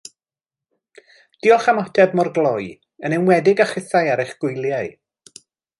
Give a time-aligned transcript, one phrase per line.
[1.47, 2.67] Diolch am ateb mor gloi,
[3.05, 4.95] yn enwedig a chithau ar eich gwyliau